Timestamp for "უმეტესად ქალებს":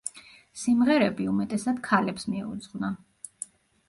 1.31-2.25